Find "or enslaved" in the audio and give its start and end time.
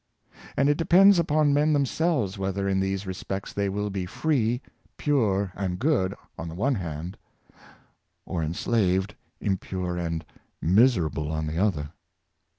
8.25-9.13